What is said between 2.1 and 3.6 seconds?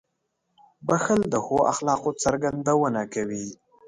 څرګندونه کوي.